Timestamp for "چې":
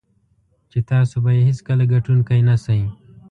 0.71-0.79